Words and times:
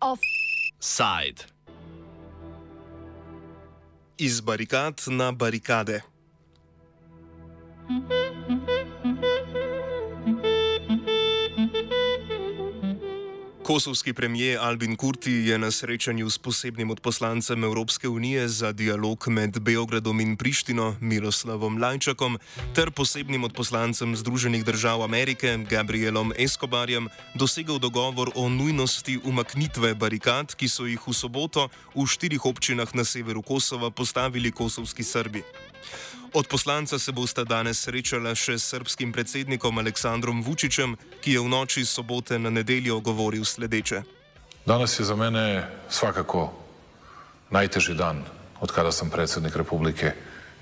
Offside. 0.00 1.44
Iz 4.18 4.40
barikad 4.40 5.00
na 5.06 5.32
barikade. 5.32 6.02
Kosovski 13.66 14.12
premijer 14.12 14.58
Albin 14.62 14.96
Kurti 14.96 15.32
je 15.32 15.58
na 15.58 15.70
srečanju 15.70 16.30
s 16.30 16.38
posebnim 16.38 16.90
odposlancem 16.90 17.64
Evropske 17.64 18.08
unije 18.08 18.48
za 18.48 18.72
dialog 18.72 19.24
med 19.28 19.58
Beogradom 19.60 20.20
in 20.20 20.36
Prištino 20.36 20.96
Miroslavom 21.00 21.78
Lajčakom 21.78 22.38
ter 22.74 22.90
posebnim 22.90 23.44
odposlancem 23.44 24.16
Združenih 24.16 24.64
držav 24.64 25.02
Amerike 25.02 25.58
Gabrielom 25.70 26.32
Escobarjem 26.38 27.08
dosegel 27.34 27.78
dogovor 27.78 28.30
o 28.34 28.48
nujnosti 28.48 29.18
umaknitve 29.24 29.94
barikad, 29.94 30.54
ki 30.54 30.68
so 30.68 30.86
jih 30.86 31.02
v 31.06 31.12
soboto 31.12 31.68
v 31.94 32.06
štirih 32.06 32.46
občinah 32.46 32.94
na 32.94 33.04
severu 33.04 33.42
Kosova 33.42 33.90
postavili 33.90 34.52
kosovski 34.52 35.02
Srbi. 35.02 35.42
Od 36.34 36.46
poslanca 36.46 36.98
se 36.98 37.12
bosta 37.12 37.44
danes 37.44 37.80
srečala 37.80 38.34
še 38.34 38.58
s 38.58 38.70
srpskim 38.72 39.12
predsednikom 39.12 39.78
Aleksandrom 39.78 40.42
Vučićem, 40.42 40.96
ki 41.20 41.32
je 41.32 41.40
v 41.40 41.48
noči 41.48 41.84
sobote 41.84 42.38
na 42.38 42.50
nedeljo 42.50 43.00
govoril 43.00 43.44
sledeče. 43.44 44.02
Danes 44.66 44.98
je 44.98 45.04
za 45.04 45.16
mene 45.16 45.68
svakako 45.88 46.52
najteži 47.50 47.94
dan 47.94 48.24
odkada 48.60 48.92
sam 48.92 49.10
predsjednik 49.10 49.56
Republike 49.56 50.12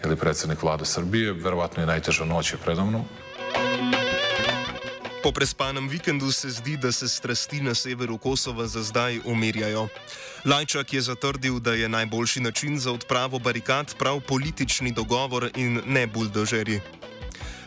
ili 0.04 0.16
predsjednik 0.16 0.62
vlade 0.62 0.84
Srbije, 0.84 1.32
verovatno 1.32 1.82
i 1.82 1.86
najteža 1.86 2.24
noć 2.24 2.52
je 2.52 2.58
predamnom. 2.58 3.04
Po 5.24 5.32
prespanem 5.32 5.88
vikendu 5.88 6.32
se 6.32 6.50
zdi, 6.50 6.76
da 6.76 6.92
se 6.92 7.08
strasti 7.08 7.60
na 7.60 7.74
severu 7.74 8.18
Kosova 8.18 8.66
za 8.66 8.82
zdaj 8.82 9.20
umirjajo. 9.24 9.88
Lajčak 10.44 10.92
je 10.92 11.00
zatrdil, 11.00 11.60
da 11.60 11.72
je 11.72 11.88
najboljši 11.88 12.40
način 12.40 12.78
za 12.78 12.92
odpravo 12.92 13.38
barikad 13.38 13.94
prav 13.98 14.20
politični 14.20 14.92
dogovor 14.92 15.50
in 15.56 15.80
ne 15.86 16.06
buldožeri. 16.06 16.80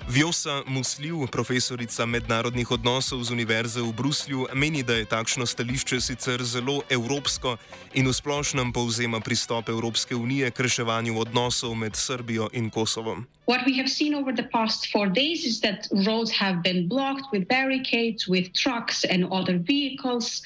Vjosa 0.07 0.63
Musliv, 0.67 1.27
profesorica 1.27 2.05
mednarodnih 2.07 2.71
odnosov 2.71 3.19
z 3.27 3.35
Univerze 3.35 3.83
v 3.83 3.91
Bruslju, 3.91 4.47
meni, 4.55 4.79
da 4.79 4.95
je 4.95 5.05
takšno 5.05 5.43
stališče 5.43 5.99
sicer 5.99 6.39
zelo 6.47 6.79
evropsko 6.87 7.57
in 7.91 8.07
v 8.07 8.15
splošnem 8.15 8.71
povzema 8.71 9.19
pristop 9.19 9.67
Evropske 9.67 10.15
unije 10.15 10.47
k 10.51 10.63
reševanju 10.63 11.11
odnosov 11.11 11.75
med 11.75 11.99
Srbijo 11.99 12.47
in 12.55 12.71
Kosovom. 12.71 13.27
What 13.47 13.63
we 13.63 13.77
have 13.79 13.87
seen 13.87 14.13
over 14.15 14.35
the 14.35 14.43
past 14.51 14.91
four 14.91 15.07
days 15.07 15.45
is 15.45 15.61
that 15.61 15.87
roads 16.03 16.31
have 16.31 16.59
been 16.63 16.87
blocked 16.87 17.31
with 17.31 17.47
barricades, 17.47 18.27
with 18.27 18.51
trucks 18.51 19.05
and 19.07 19.23
other 19.31 19.55
vehicles. 19.55 20.43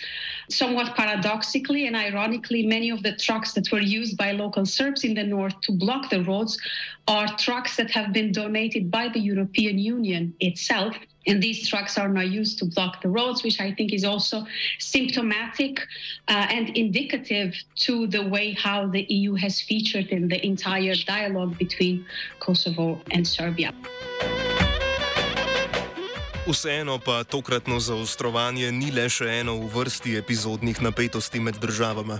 Somewhat 0.50 0.94
paradoxically 0.96 1.88
and 1.88 1.96
ironically, 1.96 2.62
many 2.62 2.92
of 2.92 3.02
the 3.02 3.18
trucks 3.18 3.54
that 3.54 3.72
were 3.72 3.82
used 3.82 4.18
by 4.18 4.34
local 4.34 4.66
Serbs 4.66 5.04
in 5.04 5.16
the 5.16 5.24
north 5.24 5.58
to 5.62 5.72
block 5.72 6.12
the 6.12 6.22
roads 6.24 6.62
are 7.08 7.26
trucks 7.42 7.76
that 7.78 7.90
have 7.90 8.14
been 8.14 8.32
donated 8.32 8.92
by 8.92 9.10
the 9.10 9.20
European 9.20 9.51
Union 9.60 10.34
itself 10.40 10.96
and 11.28 11.42
these 11.42 11.68
trucks 11.68 11.98
are 11.98 12.10
now 12.10 12.22
used 12.22 12.58
to 12.60 12.66
block 12.66 13.02
the 13.02 13.10
roads, 13.10 13.44
which 13.44 13.60
I 13.60 13.72
think 13.72 13.94
is 13.94 14.04
also 14.04 14.46
symptomatic 14.80 15.80
uh, 16.28 16.48
and 16.50 16.70
indicative 16.78 17.54
to 17.86 18.08
the 18.08 18.28
way 18.28 18.54
how 18.54 18.88
the 18.88 19.06
EU 19.10 19.36
has 19.36 19.62
featured 19.62 20.08
in 20.08 20.28
the 20.28 20.44
entire 20.46 20.96
dialogue 21.06 21.58
between 21.58 22.06
Kosovo 22.40 23.02
and 23.12 23.28
Serbia. 23.28 23.74
Vseeno 26.48 26.98
pa 26.98 27.24
tokratno 27.24 27.80
zaostrovanje 27.80 28.72
ni 28.74 28.90
le 28.92 29.06
še 29.06 29.30
eno 29.46 29.62
v 29.62 29.70
vrsti 29.70 30.18
epizodnih 30.18 30.82
napetosti 30.82 31.40
med 31.40 31.62
državama. 31.62 32.18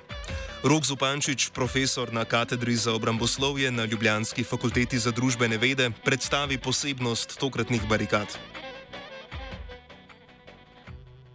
Rok 0.62 0.86
Zupančič, 0.86 1.50
profesor 1.58 2.14
na 2.14 2.22
katedri 2.22 2.78
za 2.78 2.94
obramboslovje 2.94 3.72
na 3.72 3.86
Ljubljanski 3.86 4.44
fakulteti 4.44 4.98
za 5.02 5.10
družbene 5.12 5.58
vede, 5.58 5.90
predstavi 6.06 6.58
posebnost 6.62 7.40
tokratnih 7.40 7.82
barikad. 7.90 8.30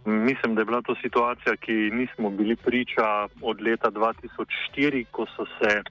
Mislim, 0.05 0.55
da 0.55 0.61
je 0.61 0.65
bila 0.65 0.81
to 0.81 0.95
situacija, 1.01 1.55
ki 1.59 1.71
nismo 1.71 2.29
bili 2.29 2.55
priča 2.55 3.27
od 3.41 3.61
leta 3.61 3.91
2004, 3.91 5.05
ko 5.11 5.25
so 5.35 5.43
se 5.59 5.83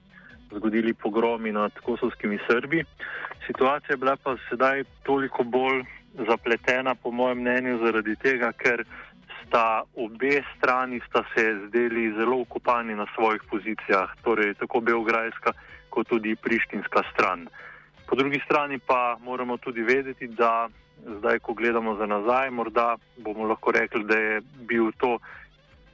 zgodili 0.55 0.93
pogromi 0.93 1.51
nad 1.51 1.71
kosovskimi 1.85 2.39
Srbi. 2.49 2.83
Situacija 3.47 3.93
je 3.93 3.97
bila 3.97 4.15
pa 4.23 4.37
sedaj 4.49 4.83
toliko 5.03 5.43
bolj 5.43 5.85
zapletena, 6.25 6.95
po 6.95 7.11
mojem 7.11 7.37
mnenju, 7.37 7.77
zaradi 7.85 8.15
tega, 8.15 8.51
ker 8.51 8.81
sta 9.47 9.83
obe 9.95 10.43
strani 10.57 11.01
sta 11.07 11.23
se 11.35 11.59
zdeli 11.67 12.13
zelo 12.13 12.37
ukopani 12.37 12.95
na 12.95 13.05
svojih 13.15 13.41
pozicijah, 13.49 14.09
torej 14.23 14.53
tako 14.53 14.79
Beograjska 14.79 15.51
kot 15.89 16.07
tudi 16.07 16.35
Prištinska 16.35 17.03
stran. 17.13 17.47
Po 18.07 18.15
drugi 18.15 18.39
strani 18.45 18.79
pa 18.79 19.17
moramo 19.23 19.57
tudi 19.57 19.81
vedeti, 19.81 20.27
da 20.27 20.69
zdaj, 21.17 21.39
ko 21.39 21.53
gledamo 21.53 21.95
za 21.95 22.05
nazaj, 22.05 22.49
morda 22.49 22.95
bomo 23.17 23.43
lahko 23.43 23.71
rekli, 23.71 24.03
da 24.03 24.17
je 24.17 24.41
bil 24.67 24.91
to 24.97 25.19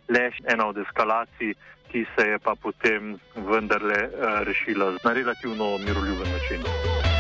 le 0.10 0.32
ena 0.54 0.68
od 0.68 0.78
eskalacij, 0.78 1.54
ki 1.92 2.06
se 2.16 2.28
je 2.28 2.40
pa 2.40 2.56
potem 2.56 3.18
vendarle 3.36 4.00
uh, 4.08 4.42
rešila 4.44 4.98
na 5.04 5.14
relativno 5.14 5.78
miroljuben 5.78 6.32
način. 6.32 7.13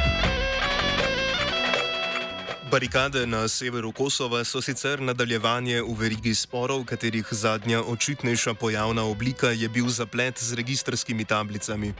Barikade 2.73 3.25
na 3.25 3.47
severu 3.47 3.91
Kosova 3.91 4.39
so 4.43 4.57
sicer 4.61 4.97
nadaljevanje 4.97 5.83
v 5.85 5.93
verigi 5.93 6.31
sporov, 6.33 6.81
katerih 6.89 7.27
zadnja 7.29 7.83
očitnejša 7.85 8.53
pojavna 8.53 9.03
oblika 9.05 9.51
je 9.53 9.69
bil 9.69 9.89
zaplet 9.93 10.41
z 10.41 10.57
registrskimi 10.57 11.25
tablicami. 11.25 11.93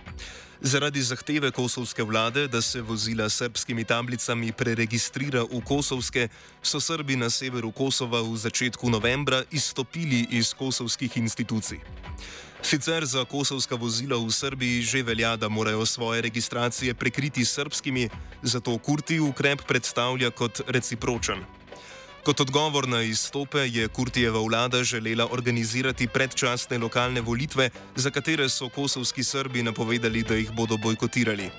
Zaradi 0.61 1.01
zahteve 1.01 1.51
kosovske 1.51 2.03
vlade, 2.03 2.47
da 2.47 2.61
se 2.61 2.81
vozila 2.81 3.29
s 3.29 3.38
srpskimi 3.38 3.85
tablicami 3.85 4.51
preregistrira 4.51 5.44
v 5.44 5.61
kosovske, 5.61 6.28
so 6.63 6.79
Srbi 6.79 7.16
na 7.22 7.29
severu 7.29 7.72
Kosova 7.72 8.22
v 8.22 8.34
začetku 8.34 8.90
novembra 8.90 9.44
izstopili 9.51 10.25
iz 10.31 10.53
kosovskih 10.57 11.17
institucij. 11.17 11.85
Sicer 12.63 13.06
za 13.06 13.25
kosovska 13.25 13.75
vozila 13.75 14.16
v 14.18 14.31
Srbiji 14.31 14.81
že 14.81 15.03
velja, 15.03 15.35
da 15.35 15.50
morajo 15.50 15.85
svoje 15.85 16.22
registracije 16.22 16.94
prekriti 16.94 17.46
s 17.46 17.53
srpskimi, 17.53 18.09
zato 18.41 18.78
Kurti 18.78 19.19
ukrep 19.19 19.62
predstavlja 19.68 20.31
kot 20.31 20.62
recipročen. 20.68 21.44
Kot 22.23 22.40
odgovor 22.40 22.88
na 22.88 23.02
izstope 23.03 23.68
je 23.68 23.88
Kurtijeva 23.88 24.40
vlada 24.40 24.84
želela 24.84 25.28
organizirati 25.31 26.07
predčasne 26.07 26.78
lokalne 26.78 27.22
volitve, 27.22 27.69
za 27.96 28.09
katere 28.09 28.50
so 28.50 28.69
kosovski 28.69 29.23
Srbi 29.23 29.63
napovedali, 29.63 30.23
da 30.23 30.35
jih 30.35 30.52
bodo 30.52 30.78
bojkotirali. 30.78 31.52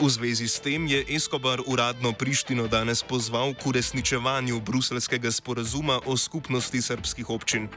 V 0.00 0.08
zvezi 0.10 0.48
s 0.48 0.60
tem 0.60 0.86
je 0.86 1.04
Eskobar 1.08 1.62
uradno 1.66 2.12
Prištino 2.12 2.66
danes 2.68 3.02
pozval 3.02 3.54
k 3.54 3.66
uresničevanju 3.66 4.60
bruselskega 4.60 5.30
sporazuma 5.32 6.00
o 6.06 6.16
skupnosti 6.16 6.82
srpskih 6.82 7.30
občin. 7.30 7.68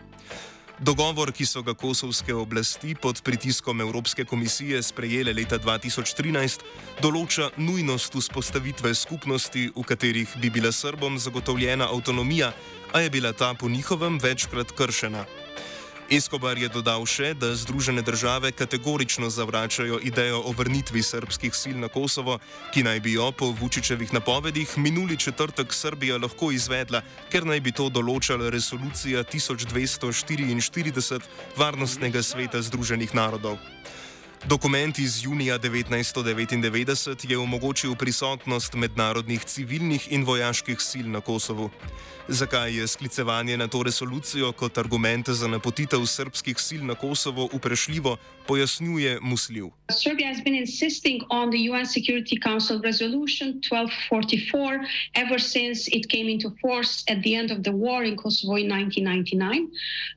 Dogovor, 0.80 1.34
ki 1.36 1.44
so 1.44 1.60
ga 1.60 1.74
kosovske 1.76 2.34
oblasti 2.34 2.96
pod 2.96 3.22
pritiskom 3.22 3.82
Evropske 3.82 4.24
komisije 4.26 4.80
sprejele 4.84 5.34
leta 5.36 5.60
2013, 5.60 6.64
določa 7.04 7.50
nujnost 7.60 8.16
vzpostavitve 8.16 8.94
skupnosti, 8.96 9.66
v 9.76 9.84
katerih 9.84 10.38
bi 10.40 10.48
bila 10.48 10.72
Srbom 10.72 11.20
zagotovljena 11.20 11.90
avtonomija, 11.92 12.54
a 12.96 13.04
je 13.04 13.12
bila 13.12 13.34
ta 13.36 13.52
po 13.60 13.68
njihovem 13.70 14.22
večkrat 14.24 14.72
kršena. 14.72 15.26
Eskobar 16.10 16.58
je 16.58 16.66
dodal 16.74 17.04
še, 17.06 17.36
da 17.38 17.54
Združene 17.54 18.02
države 18.02 18.50
kategorično 18.52 19.30
zavračajo 19.30 20.00
idejo 20.02 20.42
o 20.42 20.52
vrnitvi 20.58 21.04
srpskih 21.06 21.54
sil 21.54 21.78
na 21.78 21.86
Kosovo, 21.88 22.40
ki 22.74 22.82
naj 22.82 23.00
bi 23.06 23.14
jo 23.14 23.30
po 23.32 23.52
Vučičevih 23.54 24.14
napovedih 24.18 24.74
minuli 24.82 25.18
četrtek 25.18 25.74
Srbija 25.74 26.18
lahko 26.18 26.50
izvedla, 26.52 27.04
ker 27.30 27.46
naj 27.46 27.62
bi 27.62 27.72
to 27.72 27.94
določala 27.94 28.50
resolucija 28.50 29.22
1244 29.22 31.22
Varnostnega 31.58 32.26
sveta 32.26 32.58
Združenih 32.58 33.14
narodov. 33.14 33.62
Dokument 34.48 35.00
iz 35.00 35.24
junija 35.24 35.60
1999 35.60 37.32
je 37.32 37.38
omogočil 37.38 37.96
prisotnost 37.96 38.74
mednarodnih 38.74 39.44
civilnih 39.44 40.12
in 40.12 40.24
vojaških 40.24 40.82
sil 40.90 41.08
na 41.12 41.22
Kosovu. 41.22 41.70
Zakaj 42.28 42.78
je 42.78 42.88
sklicevanje 42.88 43.58
na 43.58 43.68
to 43.68 43.84
resolucijo 43.84 44.52
kot 44.52 44.78
argument 44.78 45.30
za 45.30 45.48
napotitev 45.48 46.06
srpskih 46.06 46.60
sil 46.68 46.82
na 46.86 46.96
Kosovo 46.96 47.50
uprešljivo, 47.54 48.18
pojasnjuje 48.48 49.20
Musljiv. 49.22 49.66
Serbia 49.92 50.28
has 50.28 50.44
been 50.44 50.56
insisting 50.56 51.24
on 51.30 51.50
the 51.50 51.70
UN 51.72 51.86
Security 51.86 52.38
Council 52.48 52.82
resolution 52.84 53.48
1244 53.50 54.86
ever 55.14 55.40
since 55.42 55.90
it 55.98 56.06
came 56.14 56.32
into 56.32 56.50
force 56.62 57.04
at 57.14 57.24
the 57.24 57.34
end 57.40 57.52
of 57.52 57.60
the 57.64 57.72
war 57.72 58.06
in 58.06 58.16
Kosovo 58.16 58.56
in 58.58 58.70
1999. 58.70 59.68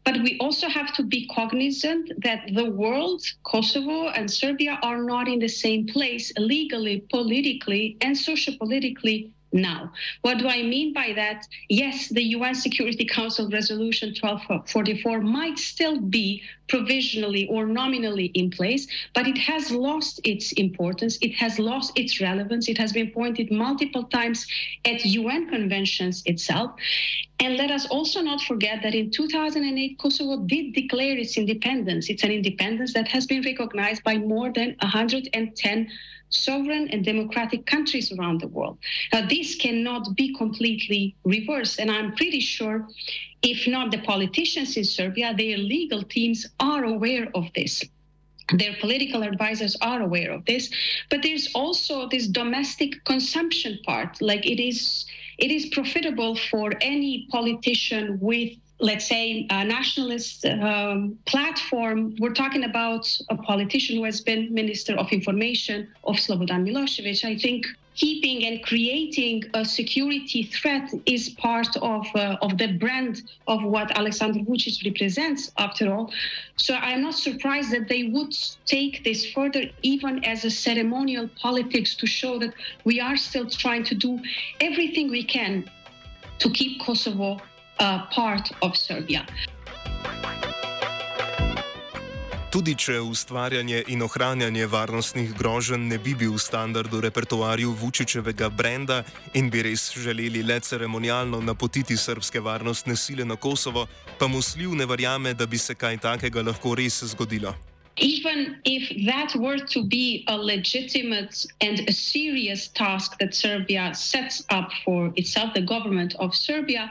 But 0.04 0.14
we 0.24 0.36
also 0.40 0.68
have 0.68 0.92
to 0.96 1.02
be 1.02 1.26
cognizant 1.34 2.04
that 2.24 2.40
the 2.54 2.68
world, 2.70 3.20
Kosovo, 3.42 4.11
and 4.14 4.30
Serbia 4.30 4.78
are 4.82 5.02
not 5.02 5.28
in 5.28 5.38
the 5.38 5.48
same 5.48 5.86
place 5.86 6.32
legally, 6.36 7.04
politically, 7.10 7.96
and 8.00 8.14
sociopolitically 8.16 9.30
now. 9.52 9.92
What 10.22 10.38
do 10.38 10.48
I 10.48 10.62
mean 10.62 10.92
by 10.92 11.12
that? 11.14 11.46
Yes, 11.68 12.08
the 12.08 12.22
UN 12.36 12.54
Security 12.54 13.04
Council 13.04 13.48
Resolution 13.50 14.10
1244 14.10 15.20
might 15.20 15.58
still 15.58 16.00
be 16.00 16.42
provisionally 16.68 17.46
or 17.48 17.66
nominally 17.66 18.26
in 18.34 18.50
place, 18.50 18.86
but 19.14 19.26
it 19.26 19.36
has 19.36 19.70
lost 19.70 20.20
its 20.24 20.52
importance, 20.52 21.18
it 21.20 21.34
has 21.34 21.58
lost 21.58 21.98
its 21.98 22.20
relevance, 22.20 22.68
it 22.68 22.78
has 22.78 22.92
been 22.92 23.10
pointed 23.10 23.50
multiple 23.52 24.04
times 24.04 24.46
at 24.84 25.04
UN 25.04 25.48
conventions 25.48 26.22
itself. 26.24 26.72
And 27.42 27.56
let 27.56 27.72
us 27.72 27.86
also 27.86 28.20
not 28.20 28.40
forget 28.40 28.82
that 28.84 28.94
in 28.94 29.10
2008, 29.10 29.98
Kosovo 29.98 30.44
did 30.46 30.74
declare 30.74 31.18
its 31.18 31.36
independence. 31.36 32.08
It's 32.08 32.22
an 32.22 32.30
independence 32.30 32.94
that 32.94 33.08
has 33.08 33.26
been 33.26 33.42
recognized 33.42 34.04
by 34.04 34.16
more 34.16 34.52
than 34.52 34.76
110 34.78 35.88
sovereign 36.28 36.88
and 36.92 37.04
democratic 37.04 37.66
countries 37.66 38.12
around 38.12 38.40
the 38.40 38.46
world. 38.46 38.78
Now, 39.12 39.26
this 39.26 39.56
cannot 39.56 40.14
be 40.14 40.32
completely 40.36 41.16
reversed, 41.24 41.80
and 41.80 41.90
I'm 41.90 42.14
pretty 42.14 42.38
sure, 42.38 42.86
if 43.42 43.66
not 43.66 43.90
the 43.90 43.98
politicians 43.98 44.76
in 44.76 44.84
Serbia, 44.84 45.34
their 45.36 45.58
legal 45.58 46.04
teams 46.04 46.46
are 46.60 46.84
aware 46.84 47.28
of 47.34 47.52
this. 47.56 47.82
Their 48.52 48.76
political 48.80 49.24
advisors 49.24 49.76
are 49.80 50.00
aware 50.00 50.30
of 50.30 50.44
this, 50.44 50.70
but 51.10 51.22
there's 51.22 51.48
also 51.54 52.08
this 52.08 52.28
domestic 52.28 53.04
consumption 53.04 53.80
part. 53.84 54.20
Like 54.20 54.46
it 54.46 54.62
is, 54.62 55.06
it 55.42 55.50
is 55.50 55.66
profitable 55.66 56.36
for 56.50 56.72
any 56.80 57.26
politician 57.30 58.18
with 58.20 58.52
let's 58.82 59.06
say, 59.06 59.46
a 59.50 59.64
nationalist 59.64 60.44
um, 60.44 61.16
platform, 61.24 62.16
we're 62.18 62.34
talking 62.34 62.64
about 62.64 63.08
a 63.30 63.36
politician 63.36 63.96
who 63.96 64.04
has 64.04 64.20
been 64.20 64.52
Minister 64.52 64.96
of 64.96 65.10
Information 65.12 65.88
of 66.02 66.16
Slobodan 66.16 66.68
Milosevic. 66.68 67.24
I 67.24 67.36
think 67.38 67.64
keeping 67.94 68.44
and 68.46 68.62
creating 68.62 69.44
a 69.54 69.64
security 69.64 70.42
threat 70.44 70.90
is 71.06 71.30
part 71.30 71.76
of 71.76 72.06
uh, 72.14 72.36
of 72.42 72.58
the 72.58 72.72
brand 72.78 73.22
of 73.46 73.62
what 73.62 73.96
Alexander 73.98 74.40
Vucic 74.40 74.84
represents 74.84 75.52
after 75.58 75.92
all 75.92 76.12
so 76.56 76.74
i'm 76.74 77.02
not 77.02 77.14
surprised 77.14 77.70
that 77.70 77.88
they 77.88 78.04
would 78.04 78.34
take 78.66 79.04
this 79.04 79.30
further 79.32 79.62
even 79.82 80.24
as 80.24 80.44
a 80.44 80.50
ceremonial 80.50 81.28
politics 81.40 81.94
to 81.94 82.06
show 82.06 82.38
that 82.38 82.52
we 82.84 83.00
are 83.00 83.16
still 83.16 83.48
trying 83.48 83.84
to 83.84 83.94
do 83.94 84.18
everything 84.60 85.10
we 85.10 85.24
can 85.24 85.68
to 86.38 86.50
keep 86.50 86.80
Kosovo 86.80 87.40
uh, 87.78 88.06
part 88.06 88.50
of 88.62 88.76
Serbia. 88.76 89.26
Tudi 92.52 92.74
če 92.76 92.98
ustvarjanje 93.00 93.78
in 93.94 94.02
ohranjanje 94.04 94.66
varnostnih 94.68 95.30
groženj 95.38 95.86
ne 95.88 95.96
bi 95.96 96.12
bil 96.20 96.34
v 96.34 96.40
standardu 96.42 96.98
repertoarju 97.00 97.70
Vučičevega 97.80 98.50
brenda 98.52 98.98
in 99.32 99.48
bi 99.48 99.62
res 99.64 99.86
želeli 99.96 100.42
le 100.44 100.58
ceremonialno 100.60 101.40
napotiti 101.40 101.96
srpske 101.96 102.42
varnostne 102.44 102.96
sile 102.96 103.24
na 103.24 103.38
Kosovo, 103.40 103.86
pa 104.18 104.28
musljiv 104.28 104.76
ne 104.76 104.84
verjame, 104.84 105.32
da 105.32 105.46
bi 105.46 105.56
se 105.56 105.74
kaj 105.74 105.96
takega 106.04 106.44
lahko 106.44 106.74
res 106.76 107.00
zgodilo. 107.14 107.54
Even 107.96 108.60
if 108.68 108.84
that 109.08 109.32
were 109.34 109.64
to 109.72 109.80
be 109.88 110.22
a 110.28 110.36
legitimate 110.36 111.48
and 111.64 111.80
a 111.88 111.92
serious 111.92 112.68
task 112.68 113.16
that 113.18 113.32
Serbia 113.32 113.94
sets 113.94 114.44
up 114.52 114.68
for 114.84 115.10
itself, 115.16 115.54
the 115.54 115.64
government 115.64 116.14
of 116.20 116.36
Serbia, 116.36 116.90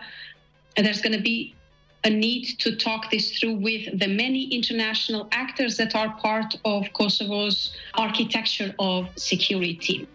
there's 0.75 1.01
going 1.01 1.13
to 1.13 1.21
be 1.21 1.53
a 2.03 2.09
need 2.09 2.57
to 2.59 2.75
talk 2.75 3.09
this 3.11 3.39
through 3.39 3.55
with 3.55 3.99
the 3.99 4.07
many 4.07 4.47
international 4.51 5.27
actors 5.31 5.77
that 5.77 5.95
are 5.95 6.09
part 6.21 6.55
of 6.65 6.83
Kosovo's 6.93 7.73
architecture 7.93 8.73
of 8.79 9.05
security. 9.15 10.07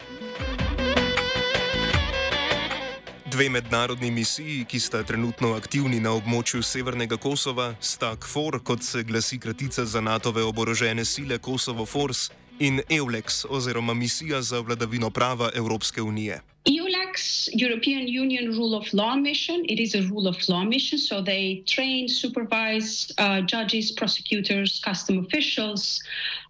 Dve 3.30 3.48
mednarodni 3.48 4.10
misiji, 4.10 4.64
ki 4.64 4.80
sta 4.80 5.02
trenutno 5.02 5.52
aktivni 5.54 6.00
na 6.00 6.14
območju 6.16 6.62
Severnega 6.62 7.16
Kosova, 7.16 7.74
sta 7.80 8.14
KFOR, 8.16 8.62
kot 8.64 8.82
se 8.82 9.02
glasi 9.02 9.38
kratica 9.38 9.84
za 9.84 10.00
NATO-ve 10.00 10.42
oborožene 10.42 11.04
sile 11.04 11.38
Kosovo 11.38 11.86
Force, 11.86 12.32
in 12.58 12.80
EULEX, 12.88 13.44
oziroma 13.48 13.94
misija 13.94 14.42
za 14.42 14.60
vladavino 14.60 15.10
prava 15.10 15.50
Evropske 15.54 16.02
unije. 16.02 16.40
EULAX, 16.66 17.48
European 17.52 18.08
Union 18.08 18.50
Rule 18.50 18.74
of 18.74 18.92
Law 18.92 19.14
Mission, 19.14 19.64
it 19.68 19.78
is 19.78 19.94
a 19.94 20.02
rule 20.02 20.26
of 20.26 20.36
law 20.48 20.64
mission, 20.64 20.98
so 20.98 21.22
they 21.22 21.62
train, 21.66 22.08
supervise 22.08 23.12
uh, 23.18 23.40
judges, 23.42 23.92
prosecutors, 23.92 24.80
custom 24.84 25.18
officials, 25.18 26.02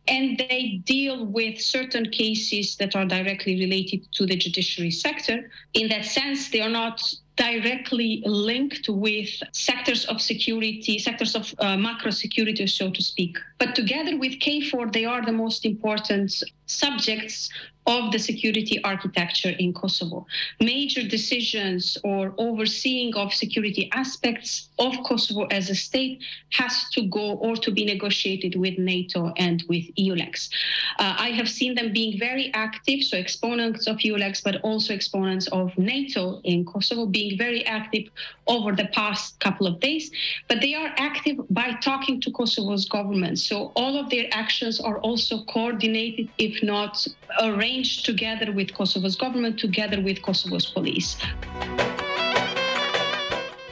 and 0.09 0.39
they 0.39 0.81
deal 0.85 1.27
with 1.27 1.61
certain 1.61 2.11
cases 2.11 2.77
that 2.77 2.97
are 2.97 3.05
directly 3.05 3.59
related 3.61 4.11
to 4.13 4.25
the 4.25 4.37
judiciary 4.37 4.91
sector. 4.91 5.51
In 5.75 5.89
that 5.89 6.07
sense, 6.07 6.49
they 6.49 6.63
are 6.63 6.71
not 6.71 7.03
directly 7.37 8.23
linked 8.25 8.89
with 8.89 9.29
sectors 9.53 10.07
of 10.07 10.23
security, 10.23 10.99
sectors 10.99 11.35
of 11.35 11.55
uh, 11.59 11.77
macro 11.77 12.11
security, 12.11 12.67
so 12.67 12.91
to 12.91 13.03
speak. 13.03 13.37
But 13.59 13.75
together 13.75 14.17
with 14.17 14.33
K4, 14.41 14.91
they 14.93 15.05
are 15.05 15.23
the 15.23 15.33
most 15.33 15.67
important 15.67 16.43
subjects 16.65 17.51
of 17.87 18.11
the 18.11 18.19
security 18.19 18.83
architecture 18.83 19.51
in 19.59 19.73
Kosovo. 19.73 20.27
Major 20.61 21.07
decisions 21.07 21.97
or 22.03 22.35
overseeing 22.37 23.15
of 23.15 23.33
security 23.33 23.89
aspects 23.93 24.69
of 24.79 24.93
Kosovo 25.05 25.45
as 25.47 25.71
a 25.71 25.75
state 25.75 26.21
has 26.51 26.89
to 26.91 27.03
go 27.03 27.35
or 27.35 27.57
to 27.57 27.71
be 27.71 27.85
negotiated 27.85 28.57
with 28.57 28.77
NATO 28.79 29.33
and 29.37 29.63
with 29.69 29.85
EULEX. 29.97 30.49
Uh, 30.99 31.15
I 31.19 31.31
have 31.31 31.49
seen 31.49 31.75
them 31.75 31.93
being 31.93 32.19
very 32.19 32.53
active, 32.55 33.03
so 33.03 33.17
exponents 33.17 33.87
of 33.87 33.99
EULEX, 33.99 34.43
but 34.43 34.61
also 34.63 34.93
exponents 34.93 35.47
of 35.49 35.77
NATO 35.79 36.41
in 36.43 36.65
Kosovo 36.65 37.07
being 37.07 37.39
very 37.39 37.65
active 37.67 38.09
over 38.47 38.73
the 38.73 38.87
past 38.87 39.39
couple 39.41 39.67
of 39.67 39.79
days. 39.81 40.11
But 40.49 40.61
they 40.61 40.75
are 40.75 40.93
active 40.97 41.37
by 41.51 41.73
talking 41.81 42.21
to 42.23 42.31
Kosovo's 42.33 42.89
government. 42.89 43.39
So 43.39 43.73
all 43.77 43.97
of 43.99 44.11
their 44.11 44.27
actions 44.33 44.81
are 44.81 44.99
also 44.99 45.45
coordinated, 45.45 46.29
if 46.39 46.63
not 46.63 47.07
arranged 47.41 47.76
arranged 47.77 48.05
together 48.05 48.53
with 48.53 48.73
Kosovo's 48.73 49.17
government, 49.17 49.59
together 49.61 50.03
with 50.03 50.21
Kosovo's 50.21 50.75
police. 50.75 51.17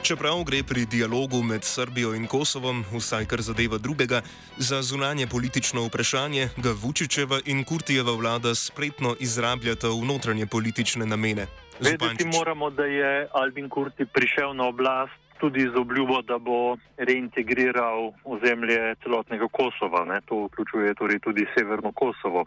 Čeprav 0.01 0.43
gre 0.43 0.63
pri 0.63 0.85
dialogu 0.85 1.43
med 1.43 1.63
Srbijo 1.63 2.13
in 2.13 2.27
Kosovom, 2.27 2.85
vsaj 2.93 3.25
kar 3.25 3.41
zadeva 3.41 3.77
drugega, 3.77 4.21
za 4.57 4.81
zunanje 4.81 5.27
politično 5.27 5.85
vprašanje, 5.87 6.49
ga 6.57 6.71
Vučičeva 6.81 7.39
in 7.45 7.63
Kurtijeva 7.63 8.13
vlada 8.13 8.55
spretno 8.55 9.15
izrabljata 9.19 9.87
v 9.87 10.05
notranje 10.05 10.45
politične 10.45 11.05
namene. 11.05 11.47
Vedeti 11.79 12.25
moramo, 12.25 12.69
da 12.69 12.85
je 12.85 13.27
Albin 13.33 13.69
Kurti 13.69 14.05
prišel 14.05 14.53
na 14.53 14.67
oblast 14.67 15.19
tudi 15.39 15.61
z 15.61 15.75
obljubo, 15.77 16.21
da 16.21 16.37
bo 16.37 16.77
reintegriral 16.97 18.13
ozemlje 18.23 18.95
celotnega 19.03 19.47
Kosova. 19.51 20.05
Ne? 20.05 20.21
To 20.25 20.45
vključuje 20.45 20.93
torej 20.93 21.19
tudi 21.19 21.45
Severno 21.57 21.91
Kosovo. 21.91 22.45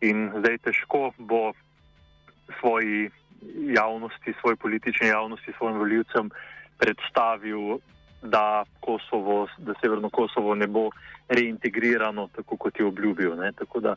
In 0.00 0.30
zdaj 0.38 0.58
težko 0.58 1.12
bo 1.18 1.52
svoji 2.60 3.10
javnosti, 3.74 4.34
svoj 4.40 4.56
politični 4.56 5.06
javnosti, 5.08 5.52
svojim 5.58 5.78
voljivcem 5.78 6.30
predstavil, 6.78 7.78
da, 8.22 8.64
Kosovo, 8.80 9.48
da 9.58 9.74
Severno 9.80 10.10
Kosovo 10.10 10.54
ne 10.54 10.66
bo 10.66 10.90
reintegrirano, 11.28 12.28
tako 12.36 12.56
kot 12.56 12.80
je 12.80 12.86
obljubil. 12.86 13.36
Ne? 13.36 13.52
Tako 13.52 13.80
da 13.80 13.94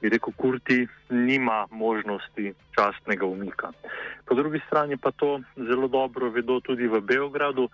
bi 0.00 0.08
rekel, 0.08 0.32
Kurti 0.36 0.86
nima 1.08 1.66
možnosti 1.70 2.54
častnega 2.74 3.26
umika. 3.26 3.72
Po 4.26 4.34
drugi 4.34 4.60
strani 4.66 4.96
pa 4.96 5.10
to 5.10 5.40
zelo 5.56 5.88
dobro 5.88 6.30
vedo 6.30 6.60
tudi 6.60 6.86
v 6.86 7.00
Beogradu, 7.00 7.68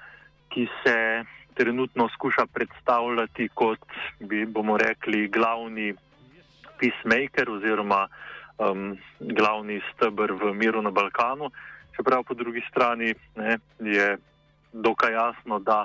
ki 0.49 0.69
se 0.83 1.25
trenutno 1.55 2.09
skuša 2.09 2.47
predstavljati 2.53 3.49
kot, 3.55 3.79
bi 4.21 4.47
bomo 4.47 4.77
rekli, 4.77 5.29
glavni 5.29 5.95
peacemaker 6.79 7.51
oziroma 7.51 8.07
um, 8.59 8.97
glavni 9.21 9.81
stebr 9.93 10.33
v 10.33 10.55
miru 10.55 10.83
na 10.83 10.91
Balkanu. 10.91 11.51
Čeprav 11.97 12.25
po 12.25 12.35
drugi 12.35 12.63
strani 12.71 13.15
ne, 13.37 13.59
je 13.81 14.17
dokaj 14.73 15.13
jasno, 15.13 15.59
da 15.59 15.85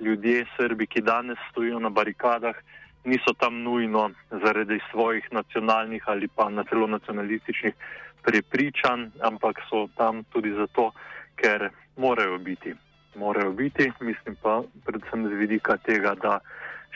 ljudje, 0.00 0.46
Srbi, 0.56 0.86
ki 0.86 1.00
danes 1.00 1.38
stojijo 1.50 1.78
na 1.78 1.90
barikadah, 1.90 2.56
niso 3.04 3.34
tam 3.38 3.62
nujno 3.62 4.10
zaradi 4.30 4.80
svojih 4.90 5.28
nacionalnih 5.32 6.02
ali 6.06 6.28
pa 6.28 6.48
na 6.48 6.64
celo 6.64 6.86
nacionalističnih 6.86 7.74
prepričanj, 8.22 9.06
ampak 9.20 9.60
so 9.70 9.88
tam 9.96 10.24
tudi 10.24 10.50
zato, 10.54 10.90
ker 11.36 11.70
morajo 11.96 12.38
biti. 12.38 12.74
morajo 13.14 13.52
biti. 13.52 13.92
Mislim 14.00 14.36
pa 14.42 14.62
predvsem 14.84 15.28
z 15.28 15.32
vidika 15.36 15.76
tega, 15.76 16.14
da 16.14 16.40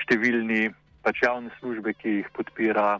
številni 0.01 0.71
pač 1.07 1.23
javne 1.23 1.55
službe, 1.61 1.95
ki 1.95 2.19
jih 2.21 2.31
podpira 2.35 2.97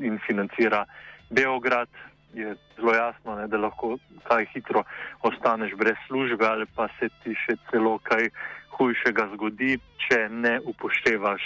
in 0.00 0.16
financira 0.24 0.86
Beograd, 1.30 1.92
je 2.34 2.54
zelo 2.76 2.94
jasno, 2.94 3.36
ne, 3.36 3.46
da 3.50 3.58
lahko 3.58 3.98
kaj 4.24 4.46
hitro 4.54 4.84
ostaneš 5.26 5.74
brez 5.76 5.98
službe 6.06 6.46
ali 6.46 6.66
pa 6.76 6.88
se 6.98 7.10
ti 7.22 7.34
še 7.34 7.58
celo 7.70 7.98
kaj 8.06 8.30
hujšega 8.78 9.28
zgodi, 9.34 9.76
če 10.06 10.28
ne 10.30 10.56
upoštevaš 10.72 11.44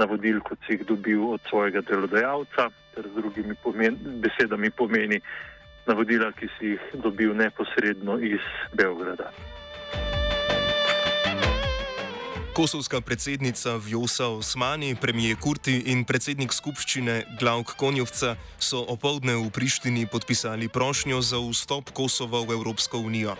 navodil, 0.00 0.40
kot 0.40 0.58
si 0.66 0.78
jih 0.78 0.86
dobil 0.88 1.22
od 1.36 1.40
svojega 1.48 1.84
delodajalca, 1.86 2.70
ter 2.94 3.08
z 3.08 3.14
drugimi 3.20 3.54
pomen, 3.62 3.98
besedami 4.24 4.72
pomeni 4.74 5.20
navodila, 5.86 6.32
ki 6.32 6.48
si 6.56 6.74
jih 6.74 6.92
dobil 7.04 7.36
neposredno 7.36 8.18
iz 8.18 8.42
Beograda. 8.74 9.30
Kosovska 12.52 13.00
predsednica 13.00 13.76
Vjosa 13.76 14.26
Osmani, 14.26 14.96
premijer 15.00 15.36
Kurti 15.40 15.78
in 15.86 16.04
predsednik 16.04 16.52
skupščine 16.52 17.14
Glauk 17.40 17.72
Konjovca 17.80 18.34
so 18.60 18.82
opoldne 18.92 19.38
v 19.40 19.48
Prištini 19.50 20.04
podpisali 20.06 20.68
prošnjo 20.68 21.22
za 21.24 21.40
vstop 21.40 21.90
Kosova 21.96 22.44
v 22.44 22.52
Evropsko 22.52 22.98
unijo. 22.98 23.36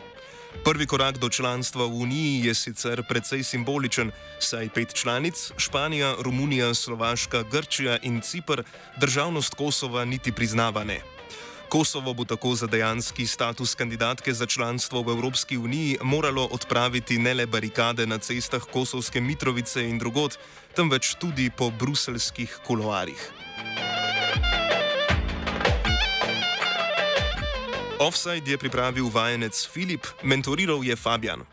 Prvi 0.64 0.86
korak 0.86 1.18
do 1.18 1.28
članstva 1.28 1.84
v 1.86 2.00
Uniji 2.08 2.46
je 2.46 2.54
sicer 2.54 3.02
precej 3.08 3.44
simboličen, 3.44 4.12
saj 4.40 4.68
pet 4.68 4.94
članic, 4.94 5.52
Španija, 5.56 6.14
Romunija, 6.24 6.74
Slovaška, 6.74 7.44
Grčija 7.52 7.98
in 8.02 8.20
Cipr, 8.20 8.62
državnost 8.96 9.54
Kosova 9.54 10.04
niti 10.04 10.32
priznavane. 10.32 11.00
Kosovo 11.72 12.12
bo 12.14 12.24
tako 12.24 12.54
za 12.54 12.66
dejanski 12.66 13.26
status 13.26 13.74
kandidatke 13.74 14.32
za 14.32 14.46
članstvo 14.46 15.02
v 15.02 15.10
Evropski 15.10 15.56
uniji 15.56 15.98
moralo 16.02 16.48
odpraviti 16.52 17.18
ne 17.18 17.34
le 17.34 17.46
barikade 17.46 18.06
na 18.06 18.18
cestah 18.18 18.62
Kosovske 18.72 19.20
Mitrovice 19.20 19.88
in 19.88 19.98
drugot, 19.98 20.38
temveč 20.76 21.14
tudi 21.14 21.50
po 21.56 21.70
bruselskih 21.70 22.58
kuloarjih. 22.66 23.32
Offside 27.98 28.50
je 28.50 28.58
pripravil 28.58 29.08
vajenec 29.08 29.68
Filip, 29.72 30.06
mentoriral 30.22 30.84
je 30.84 30.96
Fabian. 30.96 31.51